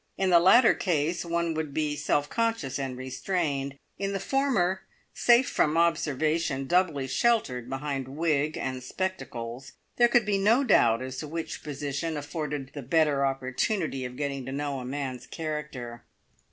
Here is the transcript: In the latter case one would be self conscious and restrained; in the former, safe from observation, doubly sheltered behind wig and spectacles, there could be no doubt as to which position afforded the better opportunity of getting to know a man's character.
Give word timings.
In 0.17 0.31
the 0.31 0.39
latter 0.39 0.73
case 0.73 1.23
one 1.23 1.53
would 1.53 1.75
be 1.75 1.95
self 1.95 2.27
conscious 2.27 2.79
and 2.79 2.97
restrained; 2.97 3.77
in 3.99 4.13
the 4.13 4.19
former, 4.19 4.81
safe 5.13 5.47
from 5.47 5.77
observation, 5.77 6.65
doubly 6.65 7.05
sheltered 7.05 7.69
behind 7.69 8.07
wig 8.07 8.57
and 8.57 8.81
spectacles, 8.81 9.73
there 9.97 10.07
could 10.07 10.25
be 10.25 10.39
no 10.39 10.63
doubt 10.63 11.03
as 11.03 11.17
to 11.17 11.27
which 11.27 11.61
position 11.61 12.17
afforded 12.17 12.71
the 12.73 12.81
better 12.81 13.23
opportunity 13.23 14.03
of 14.03 14.17
getting 14.17 14.43
to 14.47 14.51
know 14.51 14.79
a 14.79 14.85
man's 14.85 15.27
character. 15.27 16.03